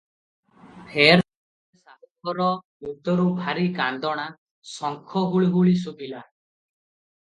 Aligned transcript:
ଫେର୍ 0.93 1.21
ଥରେ 1.23 1.81
ସାହୁ 1.81 2.09
ଘର 2.31 2.49
ଭିତରୁ 2.87 3.29
ଭାରି 3.43 3.69
କାନ୍ଦଣା, 3.79 4.29
ଶଙ୍ଖ 4.75 5.27
ହୁଳହୁଳି 5.33 5.81
ଶୁଭିଲା। 5.87 6.29